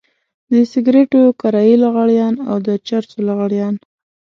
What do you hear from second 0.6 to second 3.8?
سګرټو کرايي لغړيان او د چرسو لغړيان.